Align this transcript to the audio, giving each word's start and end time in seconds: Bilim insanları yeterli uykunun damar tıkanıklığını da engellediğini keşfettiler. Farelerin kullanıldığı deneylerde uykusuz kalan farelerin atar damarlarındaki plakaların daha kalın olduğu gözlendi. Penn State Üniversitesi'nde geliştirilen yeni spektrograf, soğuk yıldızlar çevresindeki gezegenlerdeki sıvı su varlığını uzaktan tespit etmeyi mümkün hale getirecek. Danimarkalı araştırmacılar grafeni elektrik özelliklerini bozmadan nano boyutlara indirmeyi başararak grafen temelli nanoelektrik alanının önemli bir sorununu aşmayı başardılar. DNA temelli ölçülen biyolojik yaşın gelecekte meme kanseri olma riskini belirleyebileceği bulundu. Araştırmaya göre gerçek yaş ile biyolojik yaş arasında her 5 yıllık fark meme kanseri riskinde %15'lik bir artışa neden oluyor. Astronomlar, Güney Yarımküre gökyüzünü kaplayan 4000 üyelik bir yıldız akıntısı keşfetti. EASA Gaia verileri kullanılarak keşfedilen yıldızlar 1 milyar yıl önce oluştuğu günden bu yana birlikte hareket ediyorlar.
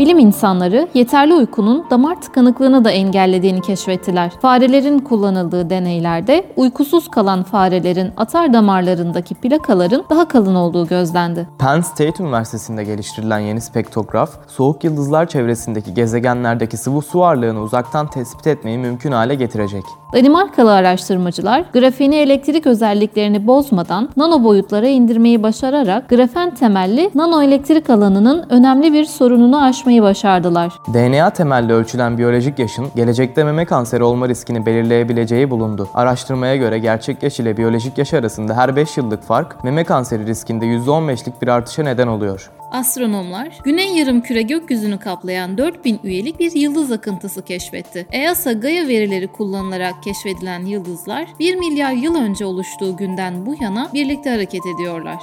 Bilim 0.00 0.18
insanları 0.18 0.88
yeterli 0.94 1.34
uykunun 1.34 1.86
damar 1.90 2.20
tıkanıklığını 2.20 2.84
da 2.84 2.90
engellediğini 2.90 3.60
keşfettiler. 3.60 4.32
Farelerin 4.42 4.98
kullanıldığı 4.98 5.70
deneylerde 5.70 6.52
uykusuz 6.56 7.08
kalan 7.08 7.42
farelerin 7.42 8.12
atar 8.16 8.52
damarlarındaki 8.52 9.34
plakaların 9.34 10.04
daha 10.10 10.28
kalın 10.28 10.54
olduğu 10.54 10.86
gözlendi. 10.86 11.48
Penn 11.58 11.80
State 11.80 12.22
Üniversitesi'nde 12.22 12.84
geliştirilen 12.84 13.38
yeni 13.38 13.60
spektrograf, 13.60 14.30
soğuk 14.48 14.84
yıldızlar 14.84 15.28
çevresindeki 15.28 15.94
gezegenlerdeki 15.94 16.76
sıvı 16.76 17.02
su 17.02 17.18
varlığını 17.18 17.60
uzaktan 17.60 18.10
tespit 18.10 18.46
etmeyi 18.46 18.78
mümkün 18.78 19.12
hale 19.12 19.34
getirecek. 19.34 19.84
Danimarkalı 20.12 20.72
araştırmacılar 20.72 21.64
grafeni 21.72 22.16
elektrik 22.16 22.66
özelliklerini 22.66 23.46
bozmadan 23.46 24.08
nano 24.16 24.44
boyutlara 24.44 24.88
indirmeyi 24.88 25.42
başararak 25.42 26.08
grafen 26.08 26.54
temelli 26.54 27.10
nanoelektrik 27.14 27.90
alanının 27.90 28.46
önemli 28.50 28.92
bir 28.92 29.04
sorununu 29.04 29.62
aşmayı 29.62 30.02
başardılar. 30.02 30.72
DNA 30.94 31.30
temelli 31.30 31.72
ölçülen 31.72 32.18
biyolojik 32.18 32.58
yaşın 32.58 32.86
gelecekte 32.96 33.44
meme 33.44 33.64
kanseri 33.64 34.04
olma 34.04 34.28
riskini 34.28 34.66
belirleyebileceği 34.66 35.50
bulundu. 35.50 35.88
Araştırmaya 35.94 36.56
göre 36.56 36.78
gerçek 36.78 37.22
yaş 37.22 37.40
ile 37.40 37.56
biyolojik 37.56 37.98
yaş 37.98 38.14
arasında 38.14 38.56
her 38.56 38.76
5 38.76 38.96
yıllık 38.96 39.22
fark 39.22 39.64
meme 39.64 39.84
kanseri 39.84 40.26
riskinde 40.26 40.66
%15'lik 40.66 41.42
bir 41.42 41.48
artışa 41.48 41.82
neden 41.82 42.06
oluyor. 42.06 42.50
Astronomlar, 42.70 43.58
Güney 43.64 43.96
Yarımküre 43.96 44.42
gökyüzünü 44.42 44.98
kaplayan 44.98 45.58
4000 45.58 46.00
üyelik 46.04 46.38
bir 46.38 46.52
yıldız 46.52 46.92
akıntısı 46.92 47.44
keşfetti. 47.44 48.06
EASA 48.12 48.52
Gaia 48.52 48.88
verileri 48.88 49.26
kullanılarak 49.26 50.02
keşfedilen 50.02 50.66
yıldızlar 50.66 51.28
1 51.38 51.54
milyar 51.54 51.92
yıl 51.92 52.14
önce 52.14 52.44
oluştuğu 52.44 52.96
günden 52.96 53.46
bu 53.46 53.54
yana 53.62 53.90
birlikte 53.94 54.30
hareket 54.30 54.62
ediyorlar. 54.74 55.20